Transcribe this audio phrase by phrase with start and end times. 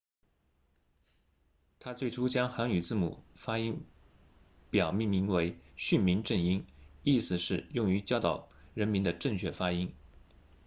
[1.79, 3.83] 他最初将韩语字母发音
[4.71, 6.65] 表命名为训民正音
[7.03, 9.93] 意思是用于教导人民的正确发音